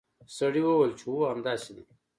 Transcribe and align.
سړي 0.37 0.61
وویل 0.63 0.93
چې 0.99 1.05
هو 1.11 1.19
همداسې 1.31 1.71
ده. 1.75 1.83